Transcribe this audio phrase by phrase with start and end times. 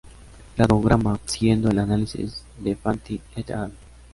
[0.55, 3.71] Cladograma siguiendo el análisis de Fanti "et al.